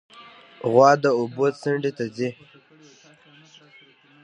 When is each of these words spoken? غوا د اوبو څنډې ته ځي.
غوا 0.71 0.89
د 1.03 1.05
اوبو 1.19 1.45
څنډې 1.61 1.91
ته 1.97 2.05
ځي. 2.15 2.29